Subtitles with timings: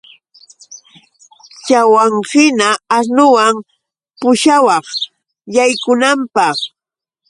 [1.65, 3.55] Chaywanhina asnuwan
[4.19, 4.85] pushawaq
[5.55, 6.57] yaykunanpaq